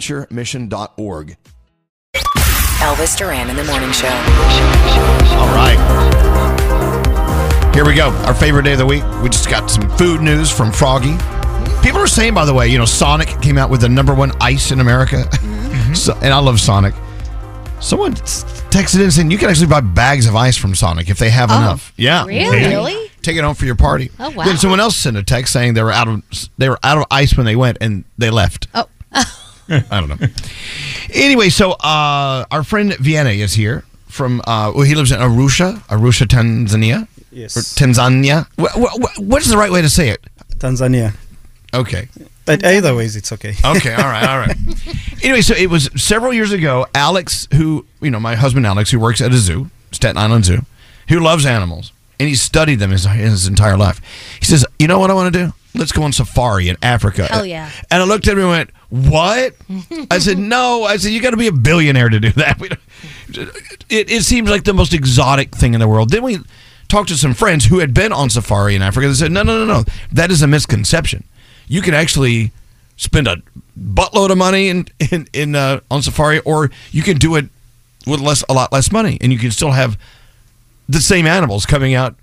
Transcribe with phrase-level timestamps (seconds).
[0.00, 1.36] bonaventuremission.org.
[2.14, 4.08] Elvis Duran in the Morning Show.
[5.36, 5.78] All right.
[7.74, 8.08] Here we go.
[8.26, 9.04] Our favorite day of the week.
[9.22, 11.16] We just got some food news from Froggy.
[11.82, 14.32] People are saying, by the way, you know, Sonic came out with the number one
[14.40, 15.16] ice in America.
[15.30, 15.94] Mm-hmm.
[15.94, 16.94] so, and I love Sonic.
[17.80, 21.30] Someone texted in saying you can actually buy bags of ice from Sonic if they
[21.30, 21.92] have Oh, enough.
[21.96, 22.24] Yeah.
[22.26, 22.50] really?
[22.58, 23.08] Take- Really?
[23.22, 24.10] Take it home for your party.
[24.18, 24.44] Oh, wow.
[24.44, 26.22] Then someone else sent a text saying they were out of
[26.58, 28.66] they were out of ice when they went and they left.
[28.74, 28.86] Oh.
[29.90, 30.26] I don't know.
[31.12, 34.40] Anyway, so uh, our friend Vianney is here from.
[34.40, 37.08] Uh, well, he lives in Arusha, Arusha, Tanzania.
[37.30, 37.56] Yes.
[37.56, 38.46] Or Tanzania.
[38.58, 40.22] Wh- wh- wh- what is the right way to say it?
[40.58, 41.14] Tanzania.
[41.74, 42.08] Okay.
[42.44, 43.54] But either ways, it's okay.
[43.64, 43.94] Okay.
[43.94, 44.28] All right.
[44.28, 44.56] All right.
[45.22, 46.86] anyway, so it was several years ago.
[46.94, 50.66] Alex, who you know, my husband Alex, who works at a zoo, Staten Island Zoo,
[51.08, 54.00] who loves animals, and he studied them his, his entire life.
[54.40, 55.52] He says, "You know what I want to do?
[55.74, 57.70] Let's go on safari in Africa." Hell yeah.
[57.90, 59.54] And I looked at him and went, "What?"
[60.10, 62.68] I said, "No." I said, "You got to be a billionaire to do that." We
[63.88, 66.10] It, it seems like the most exotic thing in the world.
[66.10, 66.38] Then we
[66.88, 69.08] talked to some friends who had been on safari in Africa.
[69.08, 69.84] They said, "No, no, no, no.
[70.12, 71.24] That is a misconception.
[71.68, 72.52] You can actually
[72.98, 73.42] spend a
[73.80, 77.46] buttload of money in in, in uh, on safari, or you can do it
[78.06, 79.98] with less a lot less money, and you can still have
[80.86, 82.14] the same animals coming out,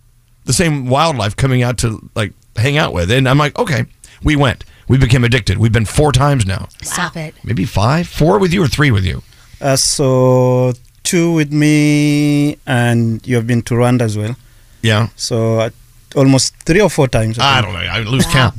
[0.45, 3.85] the same wildlife coming out to like hang out with." And I'm like, "Okay."
[4.21, 4.65] We went.
[4.89, 5.57] We became addicted.
[5.59, 6.67] We've been four times now.
[6.81, 7.35] Stop it.
[7.43, 9.21] Maybe five, four with you, or three with you.
[9.61, 10.73] Uh, so
[11.03, 14.35] two with me, and you have been to Rwanda as well.
[14.81, 15.09] Yeah.
[15.15, 15.69] So uh,
[16.15, 17.37] almost three or four times.
[17.39, 17.79] I don't know.
[17.79, 18.55] I lose count.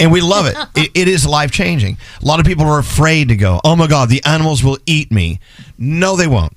[0.00, 0.56] And we love it.
[0.74, 0.90] it.
[0.94, 1.98] It is life changing.
[2.22, 3.60] A lot of people are afraid to go.
[3.64, 5.40] Oh my God, the animals will eat me.
[5.78, 6.56] No, they won't.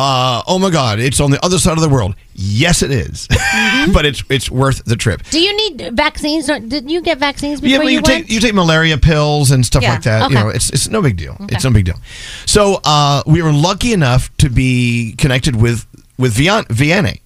[0.00, 2.14] Uh, oh my God, it's on the other side of the world.
[2.34, 3.28] Yes, it is.
[3.92, 5.22] but it's it's worth the trip.
[5.30, 6.48] Do you need vaccines?
[6.48, 8.30] Or did you get vaccines before Yeah, but you, you went?
[8.30, 9.92] you take malaria pills and stuff Yeah.
[9.92, 10.30] like that.
[10.30, 11.32] You know, it's it's no big deal.
[11.38, 11.54] Okay.
[11.54, 11.96] It's no big deal.
[12.46, 15.86] So uh, we were lucky enough to be connected with
[16.18, 17.20] with Vian- Vianney.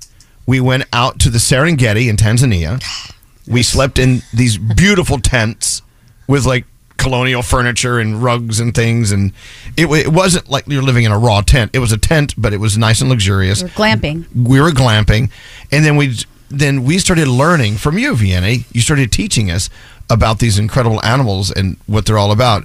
[0.47, 2.83] We went out to the Serengeti in Tanzania.
[3.47, 5.83] We slept in these beautiful tents
[6.27, 6.65] with like
[6.97, 9.33] colonial furniture and rugs and things, and
[9.77, 11.71] it, it wasn't like you're living in a raw tent.
[11.75, 14.25] It was a tent, but it was nice and luxurious We're glamping.
[14.35, 15.31] we were glamping,
[15.73, 16.15] and then we
[16.51, 18.65] then we started learning from you, Vianney.
[18.73, 19.69] You started teaching us
[20.09, 22.65] about these incredible animals and what they're all about,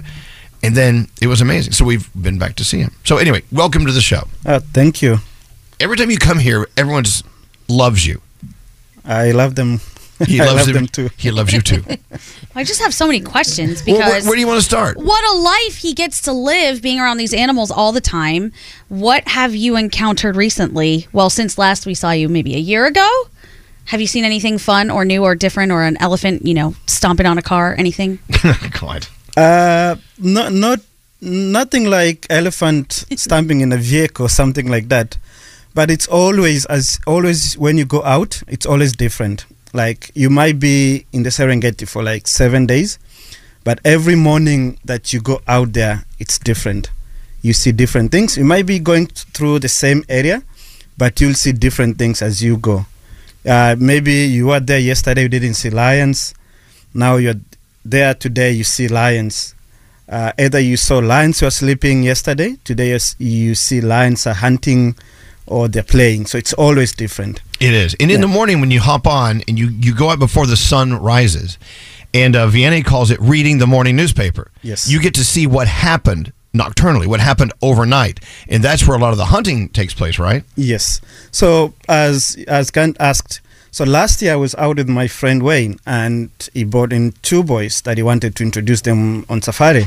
[0.62, 1.72] and then it was amazing.
[1.72, 2.92] So we've been back to see him.
[3.04, 4.28] So anyway, welcome to the show.
[4.46, 5.18] Uh, thank you.
[5.80, 7.24] Every time you come here, everyone just
[7.68, 8.20] loves you.
[9.04, 9.80] I love them
[10.26, 11.10] He I loves love him- them too.
[11.16, 11.82] He loves you too.
[12.54, 14.96] I just have so many questions Well, where, because where do you want to start?
[14.96, 18.52] what a life he gets to live being around these animals all the time.
[18.88, 21.06] What have you encountered recently?
[21.12, 23.08] Well, since last we saw you maybe a year ago.
[23.86, 27.26] Have you seen anything fun or new or different or an elephant, you know, stomping
[27.26, 28.18] on a car, anything?
[28.80, 29.06] God.
[29.36, 30.80] Uh, no, not
[31.20, 35.16] nothing like elephant stamping in a vehicle, something like that.
[35.74, 39.44] But it's always as always when you go out, it's always different.
[39.72, 42.98] Like you might be in the Serengeti for like seven days,
[43.64, 46.90] but every morning that you go out there, it's different.
[47.42, 48.36] You see different things.
[48.36, 50.42] You might be going through the same area,
[50.98, 52.86] but you'll see different things as you go.
[53.46, 56.34] Uh, maybe you were there yesterday, you didn't see lions.
[56.92, 57.40] Now you're
[57.84, 59.54] there today, you see lions.
[60.08, 64.96] Uh, either you saw lions who are sleeping yesterday, today you see lions are hunting
[65.46, 66.26] or they're playing.
[66.26, 67.40] So it's always different.
[67.60, 67.94] It is.
[68.00, 70.56] And in the morning when you hop on and you, you go out before the
[70.56, 71.58] sun rises,
[72.14, 74.50] and uh, Vianney calls it reading the morning newspaper.
[74.62, 74.90] Yes.
[74.90, 78.20] You get to see what happened nocturnally, what happened overnight.
[78.48, 80.42] And that's where a lot of the hunting takes place, right?
[80.56, 81.00] Yes.
[81.30, 83.40] So as as Kant asked,
[83.70, 87.44] so last year I was out with my friend Wayne, and he brought in two
[87.44, 89.86] boys that he wanted to introduce them on safari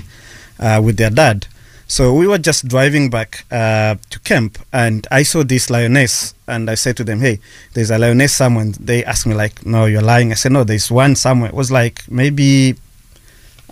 [0.60, 1.48] uh, with their dad.
[1.94, 6.68] So we were just driving back uh, to camp, and I saw this lioness, and
[6.68, 7.40] I said to them, "Hey,
[7.76, 10.64] there's a lioness somewhere." And they asked me like, "No, you're lying." I said, "No,
[10.64, 12.78] there's one somewhere." It was like maybe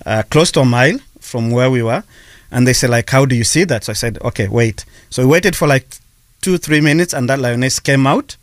[0.06, 2.04] uh, close to a mile from where we were.
[2.52, 3.86] And they said, like, how do you see that?
[3.86, 4.86] So I said, okay, wait.
[5.10, 5.88] So we waited for like
[6.42, 8.38] two, three minutes, and that lioness came out,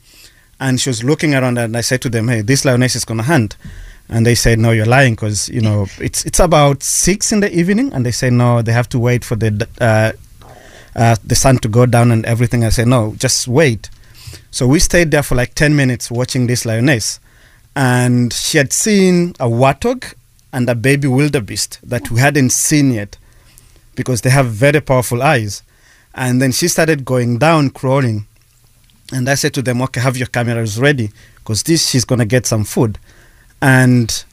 [0.58, 3.14] and she was looking around, and I said to them, hey, this lioness is to
[3.14, 3.56] hunt.
[4.08, 7.54] And they said, no, you're lying, because, you know, it's, it's about six in the
[7.54, 10.12] evening, and they say, no, they have to wait for the, uh,
[10.96, 12.64] uh, the sun to go down and everything.
[12.64, 13.90] I said, no, just wait.
[14.50, 17.20] So we stayed there for like 10 minutes watching this lioness.
[17.76, 20.14] And she had seen a warthog
[20.52, 23.16] and a baby wildebeest that we hadn't seen yet
[23.94, 25.62] because they have very powerful eyes.
[26.14, 28.26] And then she started going down, crawling.
[29.12, 32.24] And I said to them, okay, have your cameras ready because this, she's going to
[32.24, 32.98] get some food.
[33.60, 34.24] And,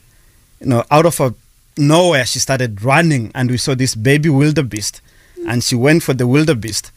[0.60, 1.34] you know, out of a,
[1.76, 3.32] nowhere, she started running.
[3.34, 5.00] And we saw this baby wildebeest.
[5.46, 6.90] And she went for the wildebeest.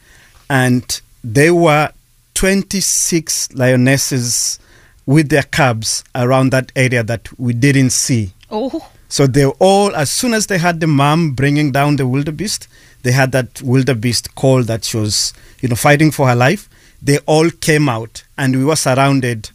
[0.49, 1.91] And there were
[2.35, 4.59] 26 lionesses
[5.05, 8.31] with their cubs around that area that we didn't see.
[8.49, 12.67] Oh, So they all, as soon as they had the mom bringing down the wildebeest,
[13.03, 16.69] they had that wildebeest call that she was, you know, fighting for her life.
[17.01, 19.49] They all came out, and we were surrounded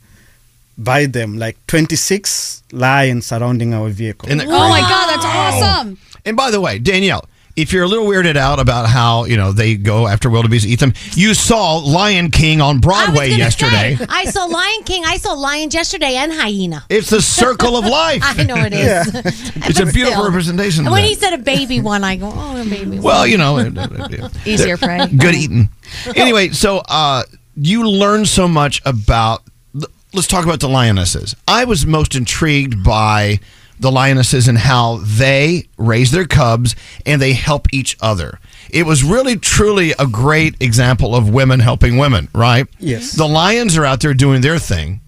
[0.77, 4.29] by them, like 26 lions surrounding our vehicle.
[4.29, 4.81] Isn't oh my?
[4.81, 5.99] God, that's awesome.
[6.25, 9.53] And by the way, Danielle, if you're a little weirded out about how, you know,
[9.53, 13.95] they go after wildebeest, eat them, you saw Lion King on Broadway gonna yesterday.
[13.95, 15.05] say, I saw Lion King.
[15.07, 16.85] I saw lions yesterday and hyena.
[16.91, 18.23] It's the circle of life.
[18.25, 19.45] I know it is.
[19.67, 20.25] It's a beautiful still.
[20.27, 20.85] representation.
[20.85, 21.09] And when that.
[21.09, 23.03] he said a baby one, I go, oh, a baby one.
[23.03, 25.07] well, you know, uh, uh, uh, Easier prey.
[25.07, 25.69] good eating.
[26.17, 27.23] Anyway, so uh,
[27.57, 29.43] you learn so much about.
[30.15, 31.35] Let's talk about the lionesses.
[31.49, 33.41] I was most intrigued by
[33.81, 38.39] the lionesses and how they raise their cubs and they help each other.
[38.71, 42.69] It was really, truly a great example of women helping women, right?
[42.79, 43.11] Yes.
[43.11, 45.01] The lions are out there doing their thing.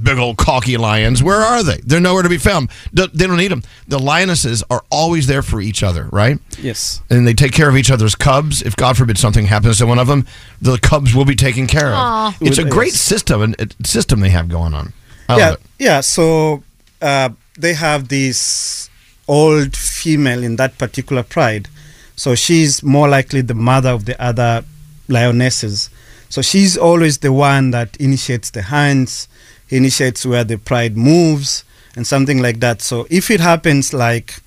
[0.00, 1.22] Big old cocky lions.
[1.22, 1.76] Where are they?
[1.84, 2.70] They're nowhere to be found.
[2.92, 3.62] They don't need them.
[3.86, 6.38] The lionesses are always there for each other, right?
[6.58, 7.02] yes.
[7.10, 8.62] and they take care of each other's cubs.
[8.62, 10.26] If God forbid something happens to one of them,
[10.60, 11.94] the cubs will be taken care of.
[11.94, 12.36] Aw.
[12.40, 14.94] It's a great system and system they have going on.
[15.28, 15.66] I yeah, love it.
[15.78, 16.00] yeah.
[16.00, 16.62] So
[17.02, 18.88] uh, they have this
[19.28, 21.68] old female in that particular pride.
[22.16, 24.64] So she's more likely the mother of the other
[25.08, 25.90] lionesses.
[26.28, 29.28] So she's always the one that initiates the hunts,
[29.76, 31.64] initiates where the pride moves,
[31.96, 32.80] and something like that.
[32.82, 34.40] So if it happens like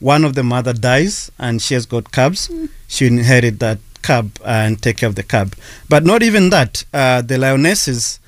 [0.00, 2.50] one of the mother dies and she has got cubs,
[2.88, 5.54] she inherit that cub and take care of the cub.
[5.88, 6.84] But not even that.
[6.94, 8.18] Uh, the lionesses,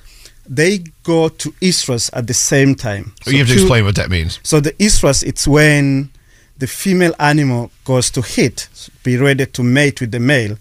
[0.47, 3.13] they go to estrus at the same time.
[3.23, 4.41] So you have to two- explain what that means.
[4.43, 6.11] So the estrus, it's when
[6.59, 8.69] the female animal goes to hit,
[9.05, 10.59] be ready to mate with the male.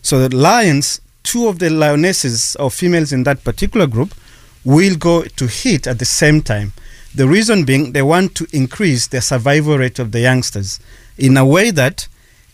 [0.00, 4.14] So the lions, two of the lionesses or females in that particular group,
[4.64, 6.72] will go to hit at the same time.
[7.14, 10.80] The reason being they want to increase the survival rate of the youngsters
[11.18, 12.08] in a way that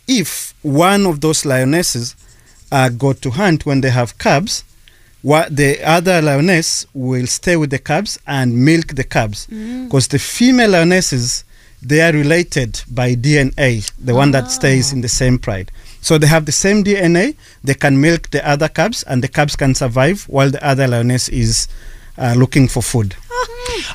[0.06, 2.16] if one of those lionesses
[2.72, 4.64] uh, go to hunt when they have cubs,
[5.22, 10.18] what the other lioness will stay with the cubs and milk the cubs because the
[10.18, 11.44] female lionesses
[11.80, 15.70] they are related by DNA, the one that stays in the same pride.
[16.00, 17.36] So they have the same DNA.
[17.62, 21.28] They can milk the other cubs, and the cubs can survive while the other lioness
[21.28, 21.68] is
[22.18, 23.14] uh, looking for food.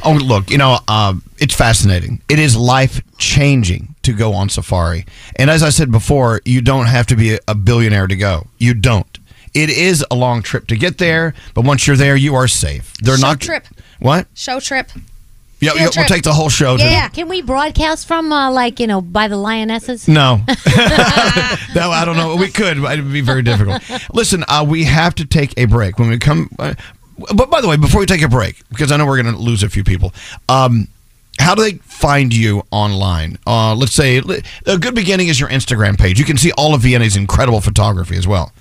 [0.05, 2.21] Oh, look, you know, uh, it's fascinating.
[2.29, 5.05] It is life changing to go on safari.
[5.37, 8.47] And as I said before, you don't have to be a, a billionaire to go.
[8.57, 9.19] You don't.
[9.53, 12.93] It is a long trip to get there, but once you're there, you are safe.
[13.01, 13.65] They're Show not trip.
[13.99, 14.27] What?
[14.35, 14.89] Show trip.
[15.59, 16.77] Yeah, Field yeah, we'll take the whole show.
[16.77, 20.07] to- Yeah, can we broadcast from uh, like you know by the lionesses?
[20.07, 20.37] No.
[21.75, 22.35] no, I don't know.
[22.35, 23.81] We could, but it'd be very difficult.
[24.13, 25.99] Listen, uh, we have to take a break.
[25.99, 26.49] When we come.
[26.59, 26.73] Uh,
[27.35, 29.39] but by the way, before we take a break, because I know we're going to
[29.39, 30.13] lose a few people,
[30.49, 30.87] um,
[31.39, 33.37] how do they find you online?
[33.45, 34.21] Uh, let's say
[34.65, 36.19] a good beginning is your Instagram page.
[36.19, 38.51] You can see all of Vianney's incredible photography as well.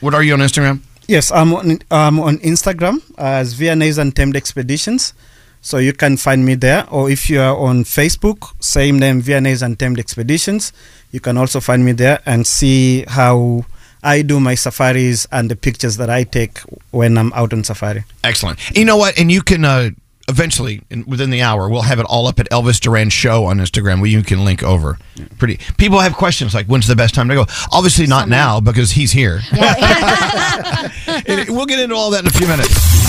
[0.00, 0.80] What are you on Instagram?
[1.08, 5.14] Yes, I'm on, I'm on Instagram as Vianney's Untamed Expeditions.
[5.60, 6.88] So you can find me there.
[6.90, 10.72] Or if you are on Facebook, same name, Vianney's Untamed Expeditions,
[11.10, 13.64] you can also find me there and see how
[14.02, 16.58] I do my safaris and the pictures that I take
[16.90, 18.04] when I'm out on safari.
[18.24, 18.58] Excellent.
[18.76, 19.18] You know what?
[19.18, 19.90] And you can uh,
[20.28, 23.58] eventually, in, within the hour, we'll have it all up at Elvis Duran Show on
[23.58, 24.98] Instagram, where you can link over.
[25.38, 25.58] Pretty.
[25.76, 29.12] People have questions like, "When's the best time to go?" Obviously, not now because he's
[29.12, 29.40] here.
[29.52, 33.01] And we'll get into all that in a few minutes.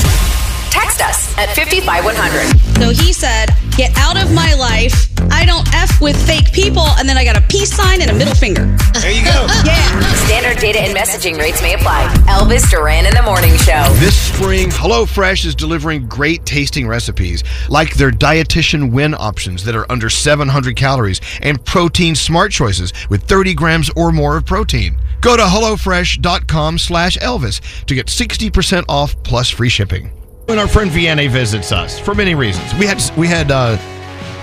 [0.94, 2.78] Text us at 55100.
[2.80, 5.10] So he said, "Get out of my life.
[5.32, 8.14] I don't f with fake people." And then I got a peace sign and a
[8.14, 8.66] middle finger.
[8.94, 9.48] There you go.
[9.66, 10.14] Yeah.
[10.26, 12.06] Standard data and messaging rates may apply.
[12.28, 13.84] Elvis Duran in the Morning Show.
[13.96, 19.90] This spring, HelloFresh is delivering great tasting recipes like their dietitian win options that are
[19.92, 24.98] under 700 calories and protein smart choices with 30 grams or more of protein.
[25.22, 30.12] Go to HelloFresh.com slash Elvis to get 60% off plus free shipping.
[30.46, 32.74] When our friend Vianney visits us for many reasons.
[32.76, 33.78] We had we had uh,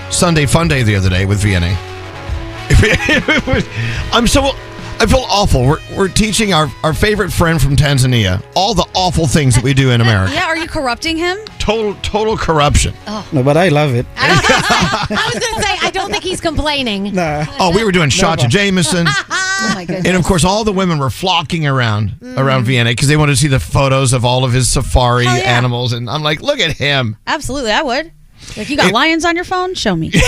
[0.09, 1.75] Sunday Fun Day the other day with Vianney.
[4.11, 4.51] I'm so
[4.99, 5.63] I feel awful.
[5.65, 9.73] We're, we're teaching our, our favorite friend from Tanzania all the awful things that we
[9.73, 10.33] do in America.
[10.33, 10.45] Yeah.
[10.45, 11.37] Are you corrupting him?
[11.59, 12.93] Total total corruption.
[13.31, 14.05] No, but I love it.
[14.17, 17.13] I was going to say I don't think he's complaining.
[17.13, 17.45] Nah.
[17.59, 19.07] Oh, we were doing shots of Jameson.
[19.61, 20.07] Oh my goodness.
[20.07, 22.37] And of course, all the women were flocking around mm-hmm.
[22.37, 25.35] around Vianney because they wanted to see the photos of all of his safari oh,
[25.35, 25.57] yeah.
[25.57, 25.93] animals.
[25.93, 27.17] And I'm like, look at him.
[27.27, 28.11] Absolutely, I would.
[28.57, 29.75] Like you got lions on your phone?
[29.75, 30.11] Show me.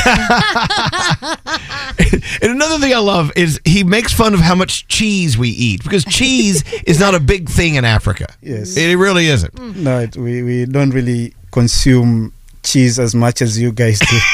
[2.42, 5.84] And another thing I love is he makes fun of how much cheese we eat
[5.84, 8.28] because cheese is not a big thing in Africa.
[8.42, 8.76] Yes.
[8.76, 9.58] It really isn't.
[9.78, 14.18] No, it, we, we don't really consume cheese as much as you guys do.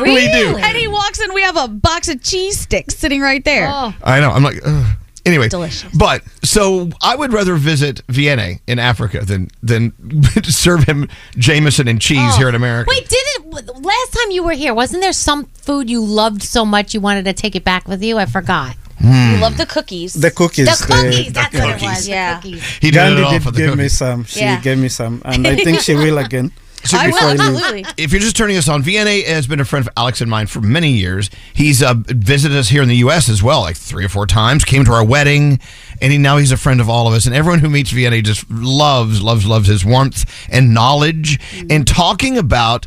[0.00, 0.26] Really?
[0.26, 0.56] do.
[0.56, 3.68] And he walks in, we have a box of cheese sticks sitting right there.
[3.70, 3.94] Oh.
[4.02, 4.32] I know.
[4.32, 4.96] I'm like, ugh.
[5.24, 5.48] anyway.
[5.48, 5.94] Delicious.
[5.96, 9.92] But so I would rather visit Vianney in Africa than than
[10.42, 12.36] serve him Jameson and cheese Oh.
[12.38, 12.88] here in America.
[12.90, 13.52] Wait, didn't
[13.84, 14.74] last time you were here?
[14.74, 18.02] Wasn't there some food you loved so much you wanted to take it back with
[18.02, 18.18] you?
[18.18, 18.74] I forgot.
[19.00, 19.40] We hmm.
[19.40, 20.14] love the cookies.
[20.14, 20.66] The cookies.
[20.66, 21.32] The uh, cookies.
[21.32, 22.08] that's what it was.
[22.08, 22.36] Yeah.
[22.40, 22.64] cookies.
[22.80, 23.98] He did Gandhi it all did for the give me cookies.
[23.98, 24.24] some.
[24.24, 24.60] She Yeah.
[24.60, 25.22] gave me some.
[25.24, 26.50] And I think she will again.
[26.94, 27.40] I will, before I leave.
[27.40, 27.84] absolutely.
[27.96, 30.46] If you're just turning us on, Vianney has been a friend of Alex and mine
[30.46, 31.30] for many years.
[31.54, 33.28] He's uh, visited us here in the U.S.
[33.28, 34.64] as well, like three or four times.
[34.64, 35.60] Came to our wedding,
[36.00, 37.26] and he, now he's a friend of all of us.
[37.26, 41.40] And everyone who meets Vianney just loves, loves, loves his warmth and knowledge
[41.70, 42.86] and talking about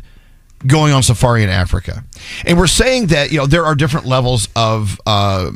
[0.66, 2.04] going on safari in Africa.
[2.44, 5.00] And we're saying that you know there are different levels of.
[5.06, 5.52] Uh,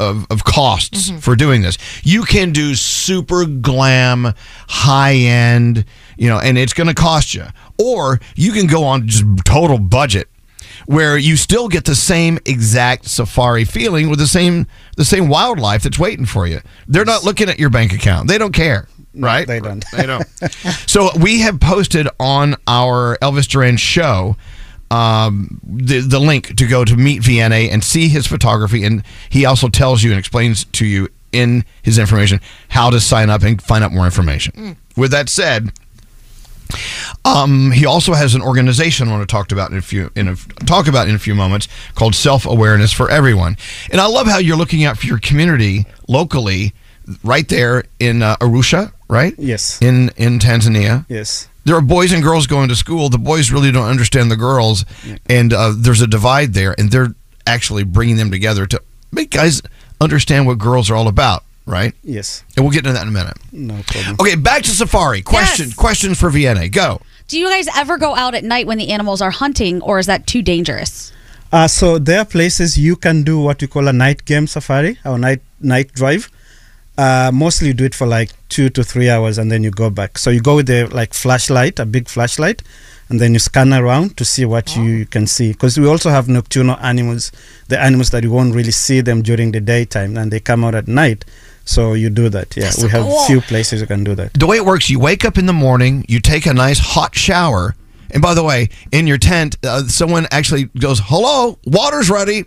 [0.00, 1.18] of, of costs mm-hmm.
[1.18, 1.78] for doing this.
[2.02, 4.32] You can do super glam,
[4.68, 5.84] high end,
[6.16, 7.44] you know, and it's going to cost you.
[7.78, 10.28] Or you can go on just total budget
[10.86, 14.66] where you still get the same exact safari feeling with the same
[14.96, 16.60] the same wildlife that's waiting for you.
[16.88, 18.28] They're not looking at your bank account.
[18.28, 19.46] They don't care, right?
[19.46, 19.84] they don't.
[19.92, 20.26] They don't.
[20.86, 24.36] so we have posted on our Elvis Duran show
[24.90, 29.44] um, the the link to go to meet Vianney and see his photography, and he
[29.44, 33.62] also tells you and explains to you in his information how to sign up and
[33.62, 34.76] find out more information.
[34.96, 35.72] With that said.
[37.24, 40.28] Um, he also has an organization I want to talk about in a few in
[40.28, 41.66] a talk about in a few moments
[41.96, 43.56] called Self Awareness for Everyone.
[43.90, 46.72] And I love how you're looking out for your community locally,
[47.24, 49.34] right there in uh, Arusha, right?
[49.36, 49.82] Yes.
[49.82, 51.48] In in Tanzania, Yes.
[51.64, 53.08] There are boys and girls going to school.
[53.08, 54.84] The boys really don't understand the girls,
[55.28, 56.74] and uh, there's a divide there.
[56.78, 57.14] And they're
[57.46, 58.80] actually bringing them together to
[59.12, 59.60] make guys
[60.00, 61.92] understand what girls are all about, right?
[62.02, 62.44] Yes.
[62.56, 63.36] And we'll get into that in a minute.
[63.52, 64.16] No problem.
[64.20, 65.20] Okay, back to safari.
[65.22, 65.74] Question Yes.
[65.76, 66.70] questions for Vianney.
[66.72, 67.00] Go.
[67.28, 70.06] Do you guys ever go out at night when the animals are hunting, or is
[70.06, 71.12] that too dangerous?
[71.52, 74.98] Uh, so there are places you can do what we call a night game safari
[75.04, 76.30] or night night drive.
[77.00, 79.88] Uh, mostly you do it for like two to three hours and then you go
[80.00, 80.18] back.
[80.18, 82.62] So you go with the like flashlight, a big flashlight,
[83.08, 85.52] and then you scan around to see what you, you can see.
[85.52, 87.32] Because we also have nocturnal animals,
[87.68, 90.74] the animals that you won't really see them during the daytime and they come out
[90.74, 91.24] at night.
[91.64, 92.54] So you do that.
[92.56, 93.24] Yeah, we have cool.
[93.26, 94.34] few places you can do that.
[94.34, 97.14] The way it works, you wake up in the morning, you take a nice hot
[97.14, 97.76] shower,
[98.12, 102.44] And by the way, in your tent, uh, someone actually goes, "Hello, water's ready,"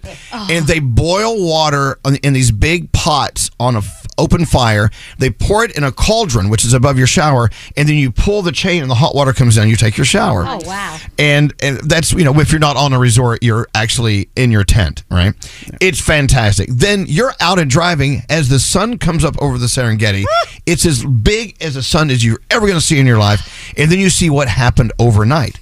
[0.52, 4.90] and they boil water in these big pots on a f- open fire.
[5.18, 8.42] They pour it in a cauldron, which is above your shower, and then you pull
[8.42, 9.70] the chain, and the hot water comes down.
[9.70, 10.44] You take your shower.
[10.48, 10.98] Oh, wow.
[11.18, 14.64] And and that's you know if you're not on a resort, you're actually in your
[14.64, 15.34] tent, right?
[15.82, 16.70] It's fantastic.
[16.70, 20.26] Then you're out and driving as the sun comes up over the Serengeti.
[20.66, 23.74] it's as big as a sun as you're ever going to see in your life,
[23.78, 25.60] and then you see what happened overnight.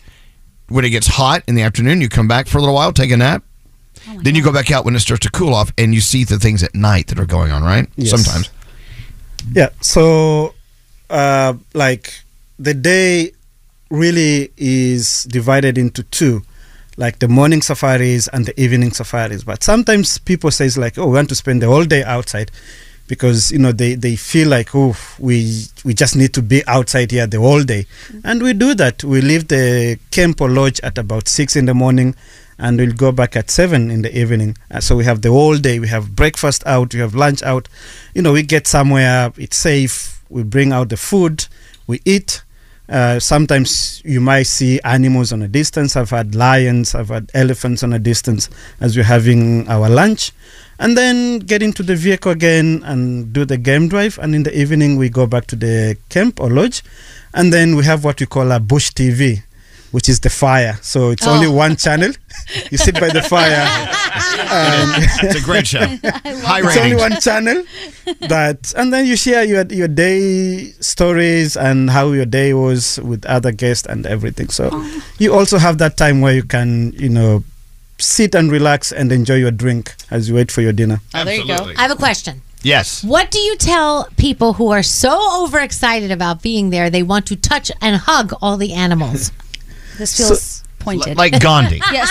[0.69, 3.11] When it gets hot in the afternoon, you come back for a little while, take
[3.11, 3.43] a nap.
[4.23, 6.39] Then you go back out when it starts to cool off, and you see the
[6.39, 7.87] things at night that are going on, right?
[7.95, 8.09] Yes.
[8.11, 8.49] Sometimes.
[9.53, 9.69] Yeah.
[9.81, 10.53] So,
[11.09, 12.13] uh, like
[12.57, 13.31] the day
[13.89, 16.43] really is divided into two,
[16.97, 19.43] like the morning safaris and the evening safaris.
[19.43, 22.51] But sometimes people says like, oh, we want to spend the whole day outside
[23.11, 27.11] because you know they, they feel like oh we we just need to be outside
[27.11, 27.85] here the whole day
[28.23, 31.73] and we do that we leave the camp or lodge at about six in the
[31.73, 32.15] morning
[32.61, 34.55] and we'll go back at seven in the evening.
[34.69, 35.79] Uh, so we have the whole day.
[35.79, 36.93] We have breakfast out.
[36.93, 37.67] We have lunch out.
[38.13, 39.33] You know we get somewhere.
[39.35, 40.23] It's safe.
[40.29, 41.47] We bring out the food.
[41.87, 42.43] We eat.
[42.87, 45.95] Uh, sometimes you might see animals on a distance.
[45.95, 48.49] I've had lions, I've had elephants on a distance
[48.81, 50.33] as we're having our lunch.
[50.77, 54.19] And then get into the vehicle again and do the game drive.
[54.21, 56.83] And in the evening, we go back to the camp or lodge.
[57.33, 59.43] And then we have what we call a bush TV,
[59.91, 60.77] which is the fire.
[60.81, 61.51] So it's only oh.
[61.51, 62.11] one channel.
[62.71, 63.67] you sit by the fire.
[64.49, 65.79] and um, It's a great show.
[65.85, 67.63] High it's only one channel
[68.27, 73.25] that and then you share your your day stories and how your day was with
[73.25, 75.03] other guests and everything so oh.
[75.19, 77.43] you also have that time where you can you know
[77.99, 81.35] sit and relax and enjoy your drink as you wait for your dinner Oh, there
[81.35, 81.53] you go.
[81.53, 81.75] Absolutely.
[81.77, 82.41] I have a question.
[82.63, 83.03] Yes.
[83.03, 87.35] What do you tell people who are so overexcited about being there they want to
[87.35, 89.31] touch and hug all the animals?
[89.97, 91.17] This feels pointed.
[91.17, 91.77] Like Gandhi.
[91.91, 92.09] yes.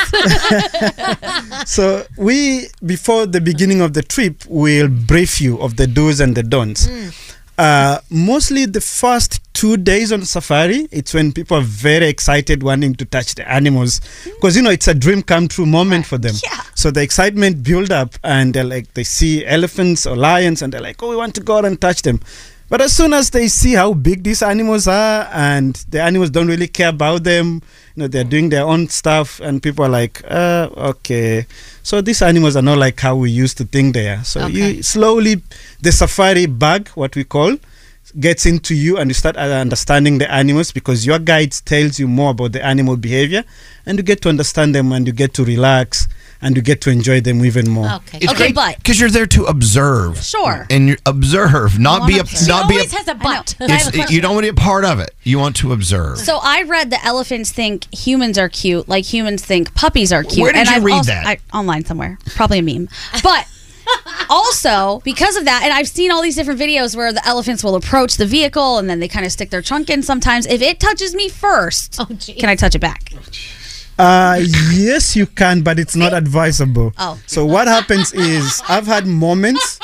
[1.71, 6.37] so we before the beginning of the trip we'll brief you of the do's and
[6.37, 7.09] the don'ts hmm.
[7.59, 12.95] uh, mostly the first two days on safari it's when people are very excited wanting
[12.95, 14.31] to touch the animals hmm.
[14.37, 16.61] because you know it's a dream come true moment for them Yeah.
[16.75, 20.81] so the excitement build up and they're like they see elephants or lions and they're
[20.81, 22.21] like oh we want to go out and touch them
[22.71, 26.47] but as soon as they see how big these animals are and the animals don't
[26.49, 27.61] really care about them,
[27.97, 31.47] you know, they're doing their own stuff and people are like, uh, okay.
[31.83, 34.23] So these animals are not like how we used to think they are.
[34.25, 34.53] So Okay.
[34.77, 35.43] you slowly,
[35.83, 37.57] the safari bug, what we call,
[38.19, 42.07] gets into you and you start uh, understanding the animals because your guide tells you
[42.09, 43.45] more about the animal behavior
[43.87, 46.09] and you get to understand them and you get to relax
[46.43, 47.87] and you get to enjoy them even more.
[47.91, 48.19] Okay.
[48.19, 50.19] It's Okay, great but- because you're there to observe.
[50.25, 50.67] Sure.
[50.71, 52.39] And you observe, not be a observe.
[52.41, 52.79] She not be a.
[52.79, 53.55] always has a butt.
[53.61, 54.15] It's- I have a question.
[54.15, 55.15] you don't want to be a part of it.
[55.23, 56.19] You want to observe.
[56.19, 60.39] So I read that elephants think humans are cute, like humans think puppies are cute.
[60.43, 61.27] Where did and you I've read also, that?
[61.27, 62.89] I, online somewhere, probably a meme.
[63.23, 63.47] But
[64.31, 67.75] also because of that, and I've seen all these different videos where the elephants will
[67.75, 70.03] approach the vehicle and then they kind of stick their trunk in.
[70.03, 72.37] Sometimes, if it touches me first, Oh, geez.
[72.41, 73.13] can I touch it back?
[73.15, 73.21] Oh,
[74.01, 74.37] Uh,
[74.73, 76.93] yes, you can, but it's not advisable.
[76.99, 77.19] Oh.
[77.27, 79.79] So what happens is I've had moments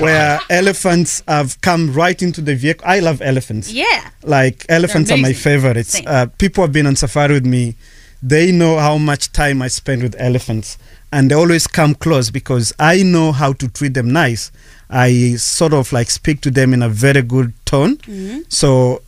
[0.00, 2.84] where elephants have come right into the vehicle.
[2.86, 3.72] I love elephants.
[3.72, 4.10] Yeah.
[4.24, 6.00] Like elephants are my favorites.
[6.04, 7.76] Uh, people have been on safari with me.
[8.22, 10.78] They know how much time I spend with elephants,
[11.12, 14.50] and they always come close because I know how to treat them nice.
[14.90, 17.98] I sort of like speak to them in a very good tone.
[18.48, 19.02] So,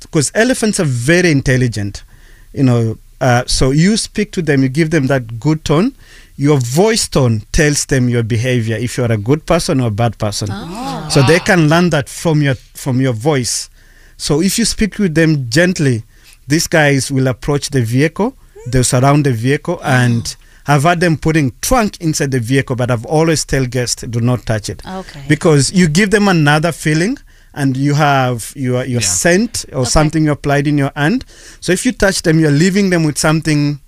[0.00, 2.02] because elephants are very intelligent,
[2.54, 5.92] you know, uh, so you speak to them, you give them that good tone.
[6.36, 10.16] Your voice tone tells them your behavior if you're a good person or a bad
[10.18, 10.48] person.
[11.10, 13.68] So they can learn that from your from your voice.
[14.16, 16.04] So if you speak with them gently,
[16.48, 20.34] these guys will approach the vehicle, they'll surround the vehicle, and
[20.66, 24.46] I've had them putting trunk inside the vehicle, but I've always tell guests do not
[24.46, 24.82] touch it.
[24.86, 25.24] Okay.
[25.28, 27.18] Because you give them another feeling
[27.54, 29.06] and you have your your Yeah.
[29.06, 31.24] scent or something you applied in your hand.
[31.60, 33.80] So if you touch them, you're leaving them with something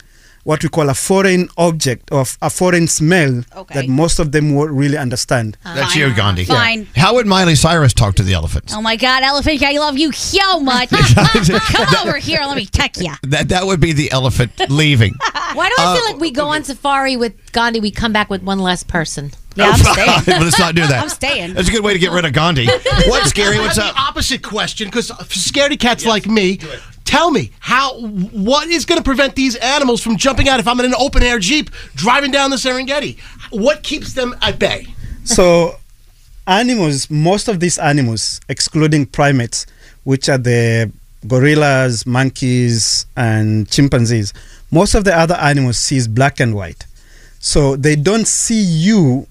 [0.44, 3.75] what we call a foreign object or a foreign smell Okay.
[3.75, 5.57] that most of them won't really understand.
[5.64, 6.44] Ah, That's you, Gandhi.
[6.44, 6.88] Fine.
[6.96, 8.75] How would Miley Cyrus talk to the elephants?
[8.75, 9.62] Oh my God, elephant!
[9.62, 10.88] I love you so much.
[10.90, 13.12] Come over here, let me peck you.
[13.22, 15.14] That that would be the elephant leaving.
[15.55, 18.29] Why do I feel uh, like we go on safari with Gandhi, we come back
[18.29, 19.31] with one less person?
[19.55, 20.23] Yeah, I'm staying.
[20.27, 21.03] but let's not do that.
[21.03, 21.55] I'm staying.
[21.55, 22.67] That's a good way to get rid of Gandhi.
[23.07, 23.59] What's scary?
[23.59, 23.95] What's up?
[23.95, 26.59] The opposite question, because scaredy cats like me.
[27.05, 28.01] Tell me how.
[28.01, 31.23] What is going to prevent these animals from jumping out if I'm in an open
[31.23, 33.19] air jeep driving down the Serengeti?
[33.51, 34.87] What keeps them at bay?
[35.25, 35.77] so
[36.49, 39.65] animals most of these animals excluding primates
[40.03, 40.91] which are the
[41.27, 44.33] gorillas, monkeys, and chimpanzees,
[44.71, 46.87] most of the other animals sees black and white.
[47.38, 49.27] So they don't see you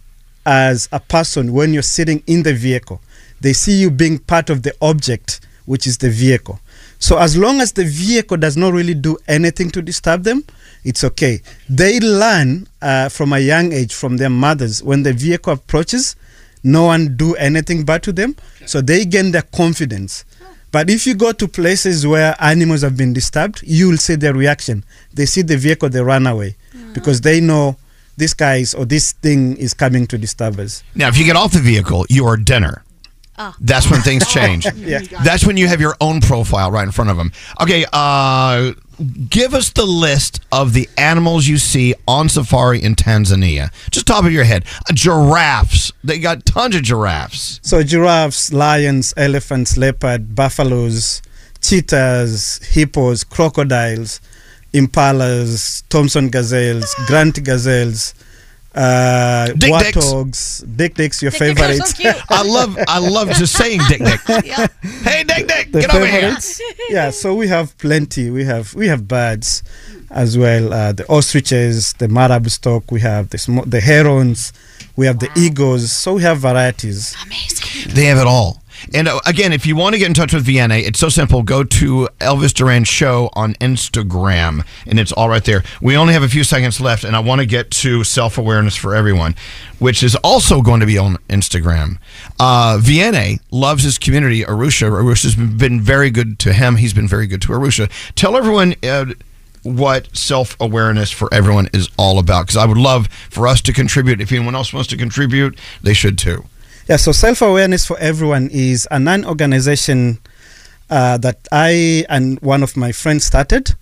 [0.45, 3.01] as a person when you're sitting in the vehicle.
[3.41, 6.59] They see you being part of the object, which is the vehicle.
[6.99, 10.43] So as long as the vehicle does not really do anything to disturb them,
[10.83, 11.41] it's okay.
[11.69, 16.15] They learn uh, from a young age from their mothers when the vehicle approaches,
[16.63, 18.35] no one do anything bad to them.
[18.65, 20.25] So they gain their confidence.
[20.71, 24.33] But if you go to places where animals have been disturbed, you will see their
[24.33, 24.85] reaction.
[25.13, 26.55] They see the vehicle, they run away
[26.93, 27.77] because they know
[28.17, 30.83] this guys or this thing is coming to disturb us.
[30.95, 32.83] Now, if you get off the vehicle, you are dinner.
[33.59, 34.71] That's when things change.
[34.75, 34.99] Yeah.
[35.23, 37.31] That's when you have your own profile right in front of them.
[37.59, 38.73] Okay, uh,
[39.29, 43.71] give us the list of the animals you see on safari in Tanzania.
[43.89, 44.65] Just top of your head.
[44.87, 45.91] Uh, giraffes.
[46.03, 47.59] They got tons of giraffes.
[47.63, 51.23] So giraffes, lions, elephants, leopard, buffaloes,
[51.61, 54.21] cheetahs, hippos, crocodiles,
[54.73, 58.13] impalas, Thompson gazelles, Grant gazelles,
[58.73, 59.97] uh, Dick dicks.
[59.97, 61.97] warthogs, dick dicks, your Dick Dicks are favorites.
[62.01, 62.11] so.
[62.29, 64.21] I love I love just saying Dick Dick.
[65.03, 66.21] Hey Dick Dick, the get over here.
[66.21, 66.61] favorites.
[66.89, 68.29] yeah, so we have plenty.
[68.29, 69.61] We have we have birds
[70.09, 70.71] as well.
[70.73, 72.91] Uh, the ostriches, the marabou stork.
[72.91, 74.53] We have the sm- the herons.
[74.95, 75.91] We have the eagles.
[75.91, 77.13] So we have varieties.
[77.25, 77.93] Amazing.
[77.93, 78.60] They have it all.
[78.93, 81.43] And uh, again, if you want to get in touch with Vianney, it's so simple.
[81.43, 85.63] Go to Elvis Duran Show on Instagram, and it's all right there.
[85.81, 88.75] We only have a few seconds left, and I want to get to self awareness
[88.75, 89.35] for everyone,
[89.79, 91.97] which is also going to be on Instagram.
[92.39, 94.89] Uh, Vianney loves his community, Arusha.
[94.89, 96.77] Arusha's been very good to him.
[96.77, 97.89] He's been very good to Arusha.
[98.15, 98.75] Tell everyone.
[98.83, 99.05] Uh,
[99.63, 102.47] what self awareness for everyone is all about.
[102.47, 104.19] Because I would love for us to contribute.
[104.19, 106.45] If anyone else wants to contribute, they should too.
[106.91, 110.19] Yeah, so self awareness for everyone is a non organization
[110.89, 113.75] uh, that I and one of my friends started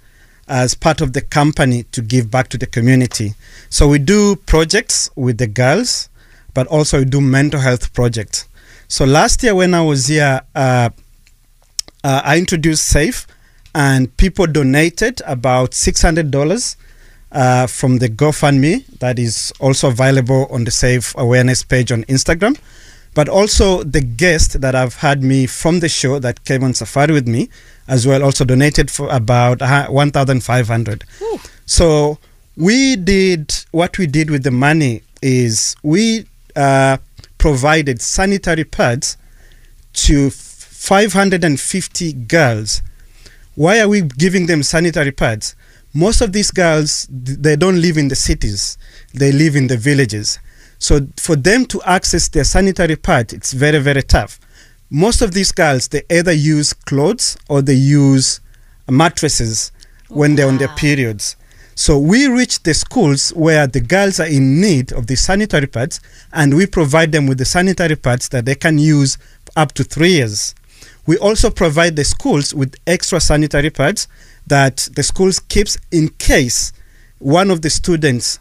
[0.47, 3.33] as part of the company to give back to the community.
[3.71, 6.07] So we do projects with the girls,
[6.53, 8.47] but also we do mental health projects.
[8.87, 10.91] So last year when I was here, uh,
[12.03, 13.25] uh, I introduced SAFE,
[13.73, 16.77] and people donated about six hundred dollars
[17.31, 22.55] uh, from the GoFundMe that is also available on the Safe Awareness page on Instagram.
[23.13, 27.13] But also the guest that I've had me from the show that came on safari
[27.13, 27.49] with me
[27.87, 31.03] as well also donated for about uh, 1,500.
[31.65, 32.19] So
[32.55, 36.97] we did what we did with the money is we uh,
[37.37, 39.17] provided sanitary pads
[39.93, 42.81] to 550 girls
[43.59, 45.53] why are we giving them sanitary pads?
[45.93, 48.77] Most of these girls, they don't live in the cities,
[49.13, 50.39] they live in the villages.
[50.79, 54.39] So for them to access their sanitary pad, it's very, very tough.
[54.89, 58.39] Most of these girls, they either use clothes or they use
[58.89, 59.71] mattresses
[60.07, 61.35] when they're on their periods.
[61.75, 66.01] So we reach the schools where the girls are in need of the sanitary pads
[66.33, 69.17] and we provide them with the sanitary pads that they can use
[69.55, 70.55] up to three years.
[71.05, 74.07] We also provide the schools with extra sanitary pads
[74.47, 76.73] that the schools keeps in case
[77.19, 78.39] one of the students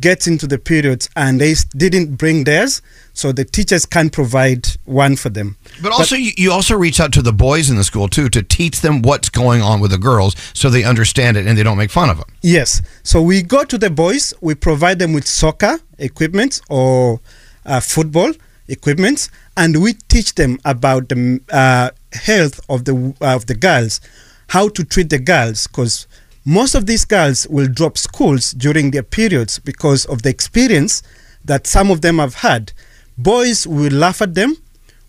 [0.00, 5.16] gets into the periods and they didn't bring theirs, so the teachers can't provide one
[5.16, 5.56] for them.
[5.82, 8.42] But also, you, you also reach out to the boys in the school too to
[8.42, 11.78] teach them what's going on with the girls, so they understand it and they don't
[11.78, 12.26] make fun of them.
[12.42, 12.82] Yes.
[13.02, 17.20] So we go to the boys, we provide them with soccer equipment or
[17.64, 18.32] uh, football
[18.68, 24.00] equipment, and we teach them about the uh, health of the of the girls,
[24.48, 26.06] how to treat the girls, because
[26.48, 31.02] most of these girls will drop schools during their periods because of the experience
[31.44, 32.72] that some of them have had.
[33.18, 34.56] Boys will laugh at them,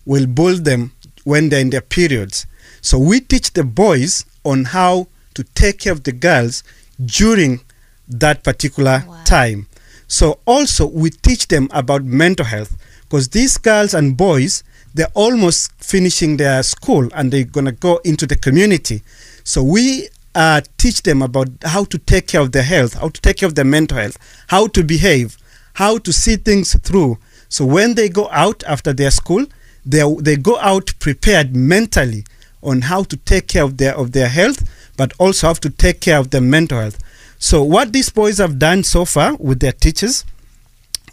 [0.04, 0.90] will bully them
[1.22, 2.44] when they're in their periods.
[2.80, 6.64] So we teach the boys on how to take care of the girls
[7.04, 7.60] during
[8.08, 9.68] that particular time.
[10.08, 15.70] So also we teach them about mental health because these girls and boys they're almost
[15.78, 19.02] finishing their school and they're gonna go into the community.
[19.44, 23.20] So we uh, teach them about how to take care of their health, how to
[23.20, 25.36] take care of their mental health, how to behave,
[25.74, 27.18] how to see things through.
[27.48, 29.46] So when they go out after their school,
[29.84, 32.24] they they go out prepared mentally
[32.62, 36.00] on how to take care of their of their health, but also have to take
[36.00, 36.98] care of their mental health.
[37.38, 40.24] So what these boys have done so far with their teachers,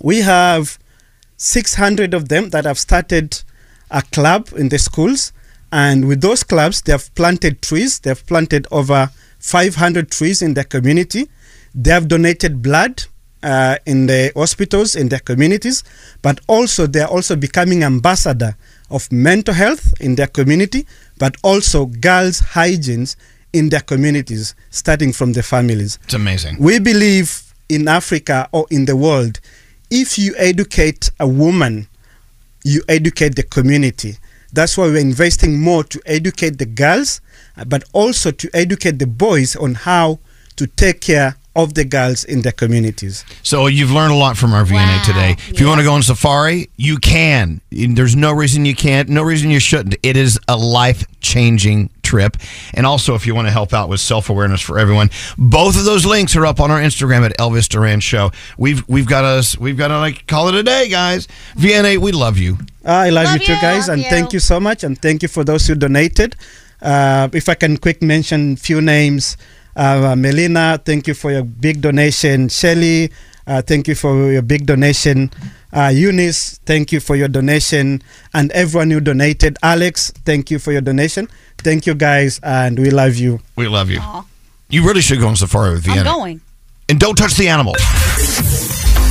[0.01, 0.79] we have
[1.37, 3.43] 600 of them that have started
[3.91, 5.31] a club in the schools,
[5.75, 7.99] and with those clubs, they have planted trees.
[7.99, 9.09] They have planted over
[9.39, 11.27] 500 trees in their community.
[11.75, 13.03] They have donated blood
[13.43, 15.83] uh, in the hospitals in their communities,
[16.21, 18.55] but also they are also becoming ambassador
[18.89, 23.07] of mental health in their community, but also girls' hygiene
[23.51, 25.99] in their communities, starting from the families.
[26.05, 26.55] It's amazing.
[26.57, 29.41] We believe in Africa or in the world,
[29.91, 31.89] if you educate a woman,
[32.63, 34.15] you educate the community.
[34.55, 37.19] That's why we're investing more to educate the girls,
[37.57, 40.19] uh, but also to educate the boys on how
[40.55, 43.23] to take care of the girls in the communities.
[43.43, 45.35] So you've learned a lot from our Vianney today.
[45.49, 47.61] If you want to go on safari, you can.
[47.71, 49.07] There's no reason you can't.
[49.09, 49.95] No reason you shouldn't.
[50.03, 52.37] It is a life changing trip.
[52.73, 55.85] And also, if you want to help out with self awareness for everyone, both of
[55.85, 58.31] those links are up on our Instagram at Elvis Duran Show.
[58.57, 59.57] We've we've got us.
[59.57, 61.27] We've got to like call it a day, guys.
[61.55, 62.57] Vianney, we love you.
[62.85, 63.61] I love, Love you too, you.
[63.61, 64.09] guys, Love and you.
[64.09, 66.35] thank you so much, and thank you for those who donated.
[66.81, 69.37] Uh, if I can quick mention few names,
[69.75, 72.49] uh, Melina, thank you for your big donation.
[72.49, 73.11] Shelly,
[73.47, 75.31] uh, thank you for your big donation.
[75.73, 78.01] Uh, Eunice, thank you for your donation,
[78.33, 79.57] and everyone who donated.
[79.61, 81.27] Alex, thank you for your donation.
[81.57, 83.41] Thank you, guys, and we love you.
[83.55, 84.01] We love you.
[84.69, 86.41] You really should go on safari with I'm going.
[86.87, 87.81] And don't touch the animals.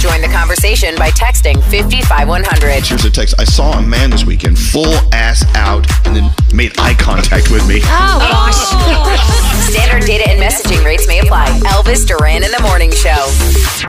[0.05, 2.85] Join the conversation by texting 55100.
[2.85, 3.37] Here's a text.
[3.39, 7.67] I saw a man this weekend, full ass out, and then made eye contact with
[7.67, 7.81] me.
[7.85, 9.73] Oh, gosh.
[9.73, 11.47] Standard data and messaging rates may apply.
[11.65, 13.89] Elvis Duran in the Morning Show.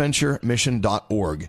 [0.00, 1.48] stbonaventuremission.org.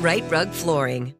[0.00, 1.12] Rite Rug Flooring.